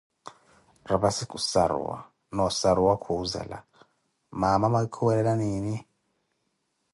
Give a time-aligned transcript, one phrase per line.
[0.91, 1.97] Rapassi khuʼssaruwa,
[2.35, 3.59] noo ossaruwa khuzela,
[4.39, 5.75] mamaa mwakikuwelela nini?